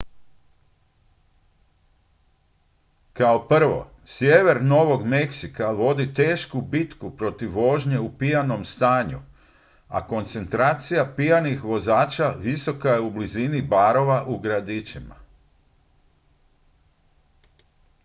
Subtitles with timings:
[3.13, 9.19] kao prvo sjever novog meksika vodi tešku bitku protiv vožnje u pijanom stanju
[9.87, 15.15] a koncentracija pijanih vozača visoka je u blizini barova u gradićima